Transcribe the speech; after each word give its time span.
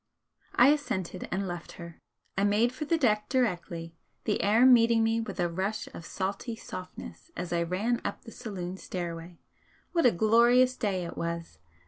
I 0.55 0.69
assented, 0.69 1.27
and 1.31 1.47
left 1.47 1.73
her. 1.73 1.99
I 2.35 2.43
made 2.43 2.73
for 2.73 2.85
the 2.85 2.97
deck 2.97 3.29
directly, 3.29 3.93
the 4.23 4.41
air 4.41 4.65
meeting 4.65 5.03
me 5.03 5.21
with 5.21 5.39
a 5.39 5.47
rush 5.47 5.87
of 5.93 6.07
salty 6.07 6.55
softness 6.55 7.29
as 7.37 7.53
I 7.53 7.61
ran 7.61 8.01
up 8.03 8.23
the 8.23 8.31
saloon 8.31 8.77
stairway. 8.77 9.37
What 9.91 10.07
a 10.07 10.11
glorious 10.11 10.75
day 10.75 11.05
it 11.05 11.17
was! 11.17 11.59